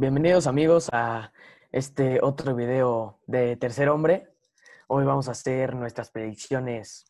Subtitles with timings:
[0.00, 1.32] Bienvenidos amigos a
[1.72, 4.32] este otro video de Tercer Hombre.
[4.86, 7.04] Hoy vamos a hacer nuestras predicciones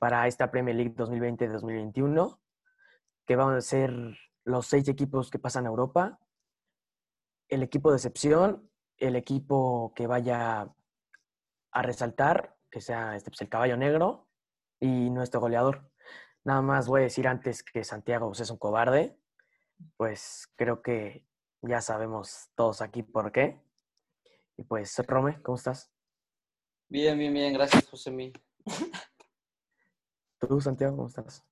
[0.00, 2.40] para esta Premier League 2020-2021,
[3.24, 6.18] que van a ser los seis equipos que pasan a Europa,
[7.48, 10.74] el equipo de excepción, el equipo que vaya
[11.70, 14.26] a resaltar, que sea este, pues, el caballo negro,
[14.80, 15.88] y nuestro goleador.
[16.42, 19.16] Nada más voy a decir antes que Santiago pues, es un cobarde,
[19.96, 21.24] pues creo que
[21.66, 23.60] ya sabemos todos aquí por qué.
[24.56, 25.90] Y pues, Rome, ¿cómo estás?
[26.88, 28.32] Bien, bien, bien, gracias, José Mí.
[30.40, 31.44] ¿Tú, Santiago, cómo estás?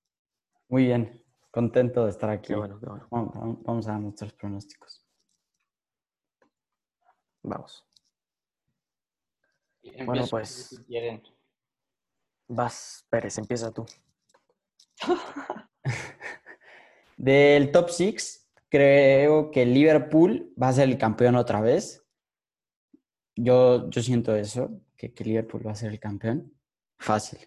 [0.69, 2.49] Muy bien, contento de estar aquí.
[2.49, 3.07] Qué bueno, qué bueno.
[3.09, 5.05] Vamos, vamos a dar nuestros pronósticos.
[7.41, 7.85] Vamos.
[9.81, 10.49] Empiezo Bueno, pues.
[10.49, 11.21] si quieren.
[12.47, 13.85] Vas, Pérez, empieza tú.
[17.17, 18.42] Del top 6,
[18.73, 22.03] creo que Liverpool va a ser el campeón otra vez.
[23.35, 26.51] Yo, yo siento eso, que, que Liverpool va a ser el campeón.
[26.97, 27.37] Fácil.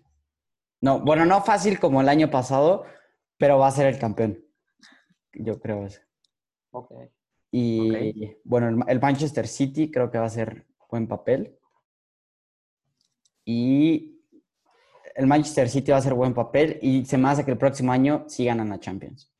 [0.80, 2.84] No, bueno, no fácil como el año pasado,
[3.38, 4.38] pero va a ser el campeón.
[5.32, 6.00] Yo creo eso.
[6.70, 6.92] Ok.
[7.50, 11.58] Y bueno, el, el Manchester City creo que va a ser buen papel.
[13.44, 14.22] Y
[15.16, 17.90] el Manchester City va a ser buen papel y se me hace que el próximo
[17.90, 19.35] año sí ganan la Champions.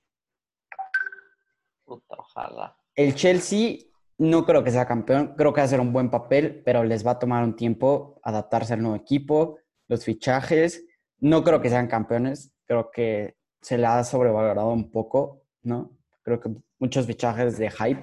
[2.95, 3.79] El Chelsea
[4.19, 7.07] no creo que sea campeón, creo que va a ser un buen papel, pero les
[7.07, 10.87] va a tomar un tiempo adaptarse al nuevo equipo, los fichajes.
[11.19, 15.91] No creo que sean campeones, creo que se le ha sobrevalorado un poco, ¿no?
[16.23, 18.03] Creo que muchos fichajes de hype,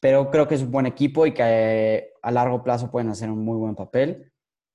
[0.00, 3.30] pero creo que es un buen equipo y que eh, a largo plazo pueden hacer
[3.30, 4.32] un muy buen papel.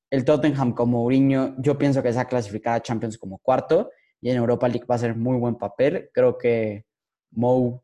[0.09, 3.91] El Tottenham como Mourinho, yo pienso que se va a clasificar a Champions como cuarto
[4.21, 6.09] y en Europa League va a ser muy buen papel.
[6.13, 6.85] Creo que
[7.31, 7.83] Mou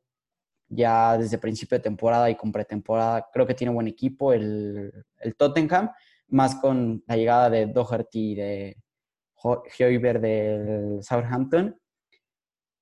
[0.69, 5.35] ya desde principio de temporada y con pretemporada, creo que tiene buen equipo el, el
[5.35, 5.91] Tottenham,
[6.27, 8.77] más con la llegada de Doherty y de
[9.43, 11.79] Hoiberg del Southampton.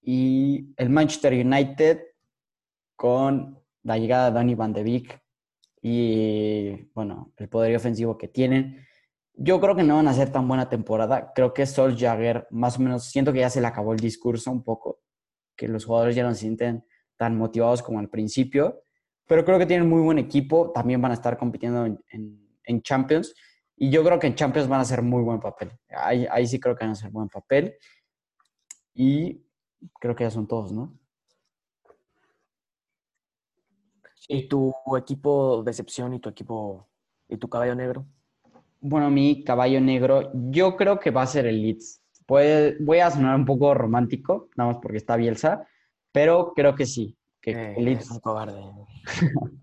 [0.03, 2.01] Y el Manchester United
[2.95, 5.21] con la llegada de Donny van de Beek
[5.81, 8.85] y, bueno, el poder ofensivo que tienen.
[9.33, 11.31] Yo creo que no van a ser tan buena temporada.
[11.33, 14.51] Creo que Sol Jagger, más o menos, siento que ya se le acabó el discurso
[14.51, 14.99] un poco,
[15.61, 16.83] que los jugadores ya no se sienten
[17.17, 18.81] tan motivados como al principio,
[19.27, 22.81] pero creo que tienen muy buen equipo, también van a estar compitiendo en, en, en
[22.81, 23.35] Champions,
[23.77, 25.71] y yo creo que en Champions van a hacer muy buen papel.
[25.89, 27.75] Ahí, ahí sí creo que van a hacer buen papel,
[28.95, 29.45] y
[29.99, 30.97] creo que ya son todos, ¿no?
[34.27, 36.89] ¿Y tu equipo de excepción y tu equipo
[37.29, 38.07] y tu caballo negro?
[38.79, 42.00] Bueno, mi caballo negro, yo creo que va a ser el Leeds.
[42.31, 45.67] Voy a sonar un poco romántico, nada más porque está Bielsa,
[46.13, 47.17] pero creo que sí.
[47.41, 48.61] Que Eh, es un cobarde.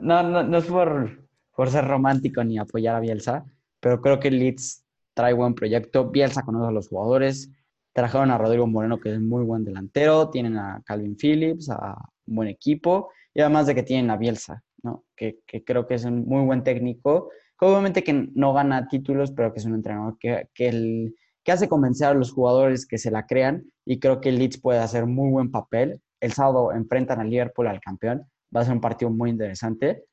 [0.00, 3.44] No, no, no es por, por ser romántico ni apoyar a Bielsa,
[3.80, 6.08] pero creo que Leeds trae buen proyecto.
[6.08, 7.50] Bielsa conoce a los jugadores.
[7.92, 10.30] Trajeron a Rodrigo Moreno, que es muy buen delantero.
[10.30, 11.96] Tienen a Calvin Phillips, a
[12.26, 13.10] un buen equipo.
[13.34, 15.04] Y además de que tienen a Bielsa, ¿no?
[15.16, 17.30] que, que creo que es un muy buen técnico.
[17.58, 21.16] Que obviamente que no gana títulos, pero que es un entrenador que, que, el,
[21.46, 23.64] que hace convencer a los jugadores que se la crean.
[23.86, 26.02] Y creo que el Leeds puede hacer muy buen papel.
[26.20, 30.04] El sábado enfrentan al Liverpool, al campeón va a ser un partido muy interesante.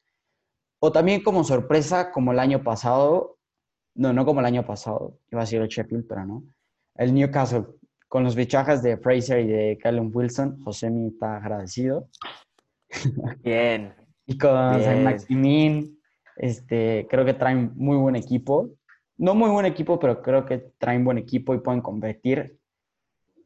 [0.79, 3.37] O también como sorpresa, como el año pasado,
[3.95, 6.43] no, no como el año pasado, iba a ser el Sheffield, pero no.
[6.95, 7.65] El Newcastle,
[8.07, 12.09] con los fichajes de Fraser y de Callum Wilson, José mi está agradecido.
[13.41, 13.95] Bien.
[14.25, 14.83] Y con Bien.
[14.85, 15.99] Saint Maximin,
[16.37, 18.69] este, creo que traen muy buen equipo.
[19.17, 22.59] No muy buen equipo, pero creo que traen buen equipo y pueden competir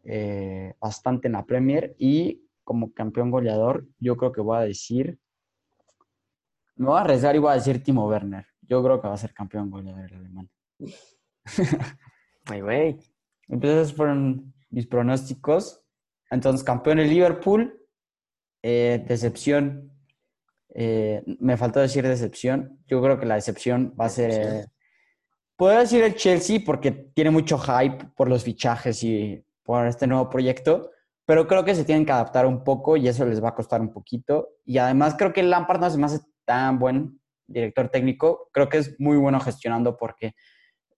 [0.04, 1.96] eh, bastante en la Premier.
[2.00, 5.20] Y como campeón goleador, yo creo que voy a decir.
[6.76, 8.46] Me voy a arriesgar y voy a decir Timo Werner.
[8.62, 10.50] Yo creo que va a ser campeón goleador el alemán.
[12.46, 12.98] Ay, güey.
[13.48, 15.82] Entonces, esos fueron mis pronósticos.
[16.30, 17.78] Entonces, campeón el Liverpool.
[18.64, 19.92] Eh, decepción.
[20.74, 22.80] eh, me faltó decir decepción.
[22.88, 24.70] Yo creo que la decepción va a ser.
[25.58, 30.30] Puedo decir el Chelsea porque tiene mucho hype por los fichajes y por este nuevo
[30.30, 30.92] proyecto.
[31.26, 33.82] pero creo que se tienen que adaptar un poco y eso les va a costar
[33.82, 34.50] un poquito.
[34.64, 36.08] Y además creo que Lampard no se me
[36.46, 38.50] tan buen director técnico.
[38.54, 40.36] Creo que es muy bueno gestionando porque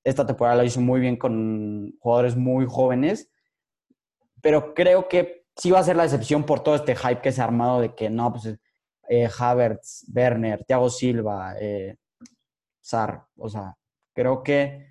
[0.04, 3.32] esta temporada lo hizo muy bien con jugadores muy jóvenes,
[4.42, 7.42] pero creo que sí va a ser la excepción por todo este hype que se
[7.42, 8.56] ha armado de que no, pues
[9.10, 11.98] eh, Havertz, Werner, Thiago Silva, eh,
[12.80, 13.76] Sar, o sea,
[14.20, 14.86] creo que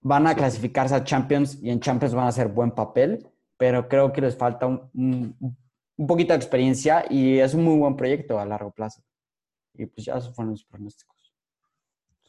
[0.00, 3.26] van a clasificarse a Champions y en Champions van a hacer buen papel,
[3.56, 5.56] pero creo que les falta un, un,
[5.96, 9.02] un poquito de experiencia y es un muy buen proyecto a largo plazo.
[9.72, 11.34] Y pues ya esos fueron los pronósticos.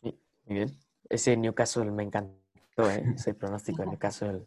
[0.01, 0.79] Sí, muy bien.
[1.09, 3.03] Ese Newcastle me encantó, ¿eh?
[3.13, 4.45] ese pronóstico de Newcastle.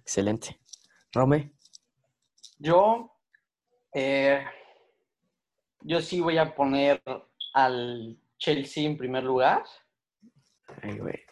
[0.00, 0.58] Excelente.
[1.12, 1.52] Rome.
[2.58, 3.16] Yo,
[3.94, 4.44] eh,
[5.82, 7.00] yo sí voy a poner
[7.54, 9.62] al Chelsea en primer lugar.
[10.82, 11.26] Ay, güey.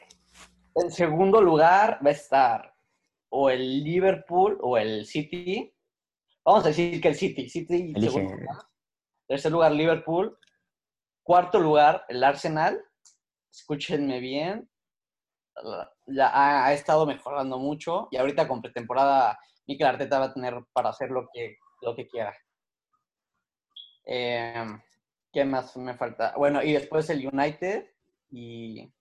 [0.74, 2.74] En segundo lugar va a estar
[3.30, 5.72] o el Liverpool o el City.
[6.44, 7.48] Vamos a decir que el City.
[7.48, 8.10] City Elige.
[8.10, 8.64] segundo lugar.
[9.26, 10.38] Tercer lugar, Liverpool.
[11.22, 12.84] Cuarto lugar, el Arsenal.
[13.52, 14.68] Escúchenme bien.
[16.20, 20.90] Ha, ha estado mejorando mucho y ahorita con pretemporada Mikel Arteta va a tener para
[20.90, 22.36] hacer lo que, lo que quiera.
[24.06, 24.66] Eh,
[25.32, 26.34] ¿Qué más me falta?
[26.36, 27.86] Bueno, y después el United
[28.30, 28.92] y,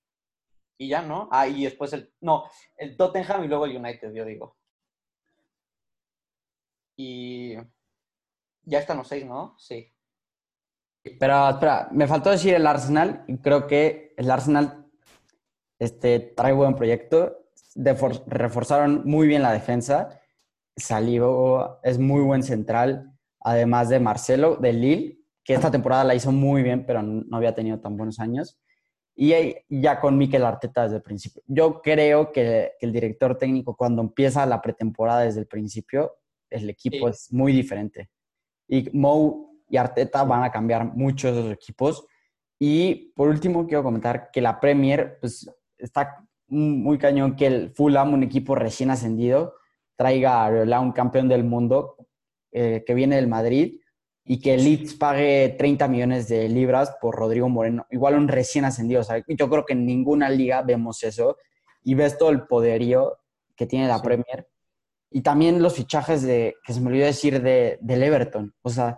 [0.78, 1.30] y ya, ¿no?
[1.32, 2.14] Ah, y después el...
[2.22, 2.46] No,
[2.78, 4.58] el Tottenham y luego el United, yo digo.
[6.96, 7.56] Y
[8.64, 9.56] ya están los seis, ¿no?
[9.58, 9.92] Sí.
[11.20, 14.88] Pero espera, me faltó decir el Arsenal y creo que el Arsenal
[15.80, 17.46] este, trae buen proyecto.
[18.28, 20.22] Reforzaron muy bien la defensa.
[20.76, 23.12] Salió, es muy buen central,
[23.42, 27.54] además de Marcelo, de Lille, que esta temporada la hizo muy bien, pero no había
[27.54, 28.60] tenido tan buenos años.
[29.16, 29.34] Y
[29.70, 31.44] ya con Mikel Arteta desde el principio.
[31.46, 36.16] Yo creo que, que el director técnico, cuando empieza la pretemporada desde el principio,
[36.50, 37.12] el equipo Sí.
[37.12, 38.10] es muy diferente.
[38.68, 42.06] Y Mou y Arteta van a cambiar mucho esos equipos.
[42.60, 48.14] Y por último, quiero comentar que la Premier, pues está muy cañón que el Fulham,
[48.14, 49.56] un equipo recién ascendido,
[49.96, 51.98] traiga a Areola, un campeón del mundo
[52.52, 53.80] eh, que viene del Madrid
[54.26, 58.64] y que el Leeds pague 30 millones de libras por Rodrigo Moreno, igual un recién
[58.66, 59.02] ascendido.
[59.02, 61.38] O sea, yo creo que en ninguna liga vemos eso
[61.84, 63.20] y ves todo el poderío
[63.56, 64.04] que tiene la Sí.
[64.04, 64.48] Premier.
[65.12, 68.56] Y también los fichajes de, que se me olvidó decir, de, del Everton.
[68.64, 68.98] O sea,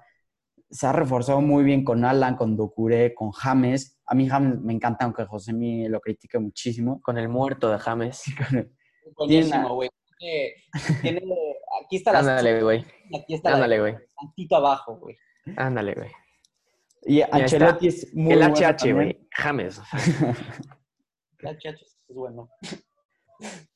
[0.69, 3.99] se ha reforzado muy bien con Alan, con Docure, con James.
[4.05, 7.01] A mí James me encanta, aunque José me lo critique muchísimo.
[7.01, 8.23] Con el muerto de James.
[9.17, 9.89] Buenísimo, güey.
[10.17, 10.53] Tiene-
[11.01, 11.21] tiene-
[11.83, 12.85] aquí está la Ándale, güey.
[13.19, 13.95] aquí está la Ándale, güey.
[14.15, 15.15] tantito abajo, güey.
[15.57, 16.11] Ándale, güey.
[17.03, 17.21] Y.
[17.21, 19.27] Ancelotti es muy el HH, güey.
[19.31, 19.81] James.
[21.39, 22.49] La chacho es bueno.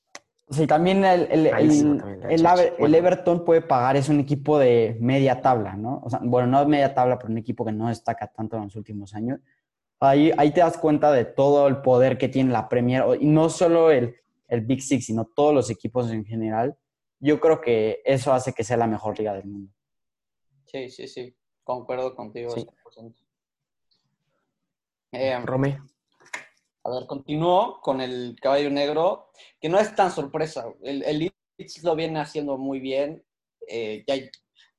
[0.52, 1.56] Y también el, el, el-
[2.28, 2.96] el el el.
[2.96, 6.02] Everton puede pagar, es un equipo de media tabla, ¿no?
[6.04, 8.76] O sea, bueno, no media tabla, pero un equipo que no destaca tanto en los
[8.76, 9.40] últimos años.
[10.00, 13.48] Ahí, ahí te das cuenta de todo el poder que tiene la Premier, y no
[13.50, 14.16] solo el,
[14.48, 16.76] el Big Six, sino todos los equipos en general.
[17.20, 19.74] Yo creo que eso hace que sea la mejor liga del mundo.
[20.66, 21.36] Sí, sí, sí.
[21.64, 22.52] Concuerdo contigo.
[22.52, 22.66] Sí.
[22.96, 23.16] 100%.
[25.12, 25.82] Eh, Rome.
[26.84, 30.66] A ver, continúo con el caballo negro, que no es tan sorpresa.
[30.82, 33.24] El, el Leeds lo viene haciendo muy bien.
[33.68, 34.16] Eh, ya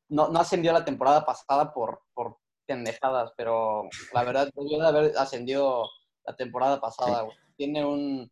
[0.08, 5.18] no, no ascendió la temporada pasada por, por pendejadas, pero la verdad debió de haber
[5.18, 5.88] ascendido
[6.24, 7.26] la temporada pasada.
[7.56, 8.30] Tiene un...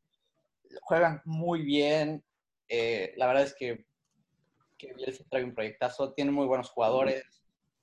[0.82, 2.24] Juegan muy bien.
[2.68, 3.86] Eh, la verdad es que,
[4.78, 6.12] que Bielsa trae un proyectazo.
[6.14, 7.24] Tiene muy buenos jugadores.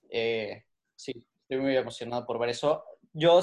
[0.09, 0.63] Eh,
[0.95, 2.83] sí, estoy muy emocionado por ver eso.
[3.13, 3.41] Yo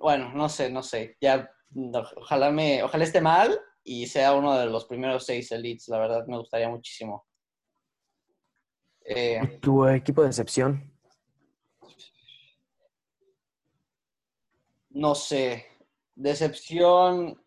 [0.00, 1.16] bueno, no sé, no sé.
[1.20, 1.50] Ya,
[2.16, 5.88] ojalá me, ojalá esté mal y sea uno de los primeros seis elites.
[5.88, 7.26] La verdad, me gustaría muchísimo.
[9.04, 10.90] Eh, Tu equipo de excepción.
[14.90, 15.66] no sé.
[16.14, 17.40] Decepción.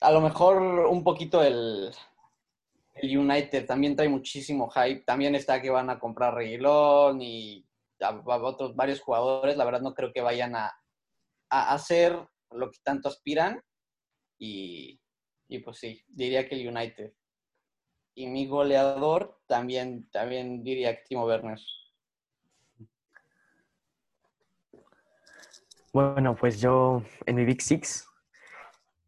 [0.00, 1.92] A lo mejor un poquito el,
[2.94, 5.04] el United también trae muchísimo hype.
[5.04, 7.66] También está que van a comprar Reguilón y
[8.00, 9.56] a- otros varios jugadores.
[9.56, 10.72] La verdad, no creo que vayan a,
[11.50, 12.18] a hacer
[12.50, 13.62] lo que tanto aspiran.
[14.38, 15.00] Y,
[15.48, 17.12] y pues sí, diría que el United.
[18.14, 21.58] Y mi goleador también, también diría que Timo Werner.
[25.92, 28.06] Bueno, pues yo en mi Big Six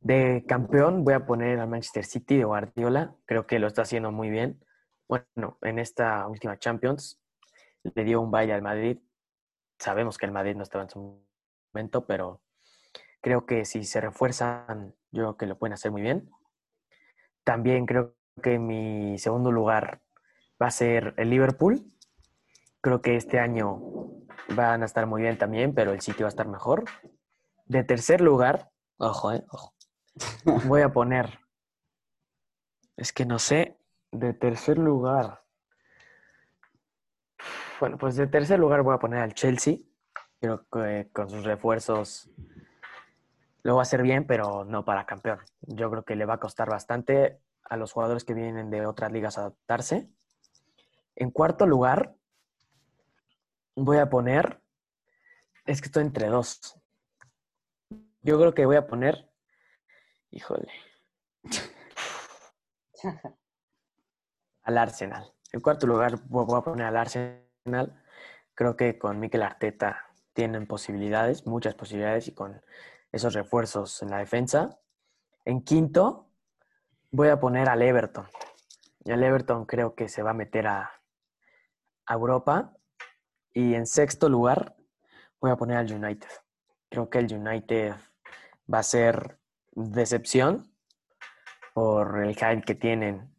[0.04, 3.16] de campeón voy a poner al Manchester City de Guardiola.
[3.24, 4.62] Creo que lo está haciendo muy bien.
[5.08, 7.22] Bueno, en esta última Champions
[7.82, 8.98] le dio un baile al Madrid.
[9.78, 11.24] Sabemos que el Madrid no estaba en su
[11.72, 12.42] momento, pero
[13.22, 16.30] creo que si se refuerzan, yo creo que lo pueden hacer muy bien.
[17.42, 20.02] También creo que mi segundo lugar
[20.62, 21.82] va a ser el Liverpool.
[22.82, 23.80] Creo que este año
[24.54, 26.84] van a estar muy bien también, pero el sitio va a estar mejor.
[27.64, 29.73] De tercer lugar, ojo, eh, ojo.
[30.66, 31.40] Voy a poner,
[32.96, 33.78] es que no sé,
[34.12, 35.42] de tercer lugar.
[37.80, 39.78] Bueno, pues de tercer lugar voy a poner al Chelsea.
[40.40, 42.30] Creo que con sus refuerzos
[43.62, 45.40] lo va a hacer bien, pero no para campeón.
[45.62, 49.10] Yo creo que le va a costar bastante a los jugadores que vienen de otras
[49.10, 50.08] ligas adaptarse.
[51.16, 52.14] En cuarto lugar,
[53.74, 54.60] voy a poner,
[55.64, 56.78] es que estoy entre dos.
[58.22, 59.30] Yo creo que voy a poner,
[60.34, 60.68] híjole,
[64.62, 65.32] al Arsenal.
[65.52, 68.02] En cuarto lugar voy a poner al Arsenal.
[68.54, 72.60] Creo que con Mikel Arteta tienen posibilidades, muchas posibilidades, y con
[73.12, 74.80] esos refuerzos en la defensa.
[75.44, 76.30] En quinto,
[77.12, 78.26] voy a poner al Everton.
[79.04, 80.90] Y al Everton creo que se va a meter a,
[82.06, 82.76] a Europa.
[83.52, 84.74] Y en sexto lugar,
[85.40, 86.30] voy a poner al United.
[86.90, 87.94] Creo que el United
[88.72, 89.38] va a ser
[89.74, 90.70] decepción
[91.74, 93.34] por el hype que tienen,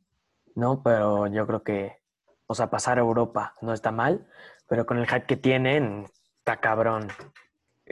[0.56, 0.84] ¿no?
[0.84, 1.98] Pero yo creo que,
[2.48, 4.28] o sea, pasar a Europa no está mal,
[4.68, 6.06] pero con el hype que tienen,
[6.40, 7.08] está cabrón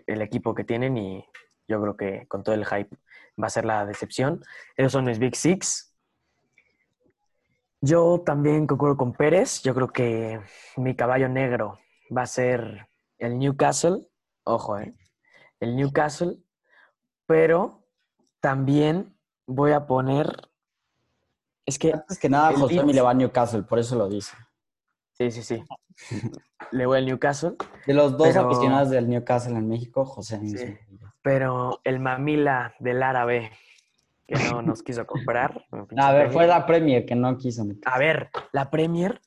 [0.08, 1.26] el equipo que tienen y
[1.68, 2.96] yo creo que con todo el hype
[3.42, 4.44] va a ser la decepción.
[4.76, 5.96] Esos son mis Big Six.
[7.82, 9.62] Yo también concuerdo con Pérez.
[9.64, 10.40] Yo creo que
[10.78, 11.80] mi caballo negro
[12.16, 14.06] va a ser el Newcastle.
[14.44, 14.94] Ojo, ¿eh?
[15.60, 16.38] El Newcastle.
[17.26, 17.83] Pero
[18.44, 19.16] también
[19.48, 20.50] voy a poner.
[21.66, 21.94] Es que.
[21.94, 24.36] Antes que nada, José me le va a Newcastle, por eso lo dice.
[25.14, 25.64] Sí, sí, sí.
[26.72, 27.56] le voy al Newcastle.
[27.88, 30.40] De los dos Pero- aficionados del Newcastle en México, José.
[30.40, 30.44] Sí.
[30.44, 31.14] mismo.
[31.22, 33.50] Pero el mamila del árabe
[34.28, 35.66] que no nos quiso comprar.
[35.98, 37.84] A ver, fue la Premier que no quiso meter.
[37.86, 39.22] A ver, la Premier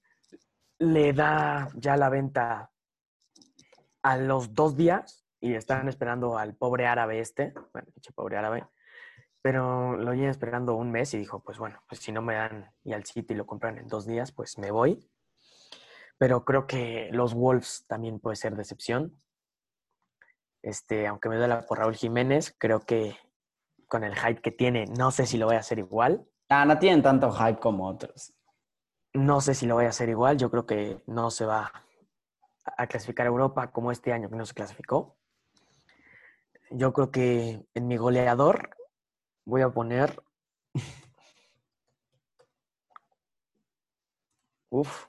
[0.79, 2.71] le da ya la venta
[4.03, 8.67] a los dos días y están esperando al pobre árabe este, bueno, pobre árabe,
[9.47, 12.69] pero lo llevan esperando un mes y dijo, pues bueno, pues si no me dan
[12.83, 15.09] y al City lo compran en dos días, pues me voy.
[16.19, 19.23] Pero creo que los Wolves también puede ser decepción.
[20.63, 23.17] Este, aunque me duela por Raúl Jiménez, creo que
[23.87, 26.27] con el hype que tiene, no sé si lo voy a hacer igual.
[26.49, 28.35] Ah, no tienen tanto hype como otros.
[29.13, 30.39] No sé si lo voy a hacer igual.
[30.39, 31.71] Yo creo que no se va
[32.77, 35.17] a clasificar a Europa como este año que no se clasificó.
[36.73, 38.76] Yo creo que en mi goleador
[39.47, 40.23] voy a poner.
[44.69, 45.07] Uf.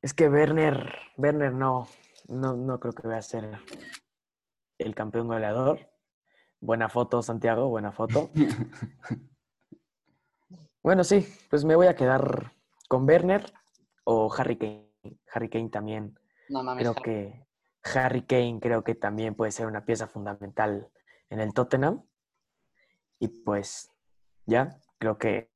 [0.00, 1.88] Es que Werner, Werner no,
[2.28, 3.60] no, no creo que vaya a ser
[4.78, 5.90] el campeón goleador.
[6.60, 8.30] Buena foto, Santiago, buena foto.
[10.82, 12.52] Bueno, sí, pues me voy a quedar
[12.88, 13.52] con Werner
[14.04, 14.88] o Harry Kane.
[15.32, 16.16] Harry Kane también.
[16.48, 16.80] No mames.
[16.80, 17.44] Creo que
[17.92, 20.88] Harry Kane creo que también puede ser una pieza fundamental
[21.30, 22.04] en el Tottenham.
[23.18, 23.90] Y pues
[24.44, 25.50] ya, creo que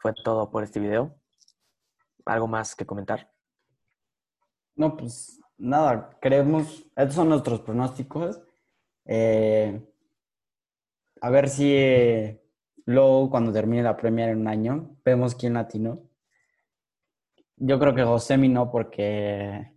[0.00, 1.16] fue todo por este video.
[2.24, 3.32] ¿Algo más que comentar?
[4.74, 8.40] No, pues nada, creemos, estos son nuestros pronósticos.
[9.04, 9.80] Eh,
[11.20, 12.42] a ver si eh,
[12.86, 16.02] luego cuando termine la Premier en un año, vemos quién latino.
[17.56, 19.74] Yo creo que Josemi no, porque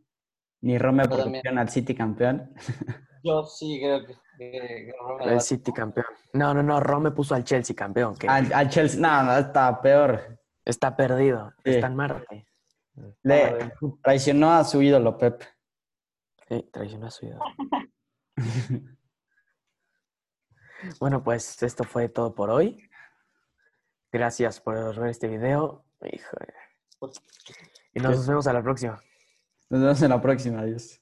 [0.61, 2.53] ni Rome porque al City campeón.
[3.23, 4.15] Yo sí creo que.
[4.39, 6.05] El City campeón.
[6.33, 9.81] No, no, no, Rome puso al Chelsea campeón, que Al, al Chelsea, no, no, está
[9.81, 10.39] peor.
[10.65, 11.71] está perdido, Sí.
[11.71, 12.47] está en Marte.
[13.23, 13.73] Le
[14.03, 15.41] traicionó a su ídolo, Pep.
[16.47, 17.43] Sí, traicionó a su ídolo.
[20.99, 22.89] Bueno, pues esto fue todo por hoy.
[24.11, 25.85] Gracias por ver este video.
[26.01, 26.53] Híjole.
[27.93, 29.01] Y nos vemos a la próxima.
[29.69, 31.01] Nos vemos en la próxima, adiós.